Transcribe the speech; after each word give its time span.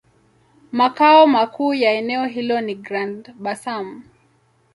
Makao 0.71 1.27
makuu 1.27 1.73
ya 1.73 1.91
eneo 1.91 2.25
hilo 2.25 2.61
ni 2.61 2.75
Grand-Bassam. 2.75 4.03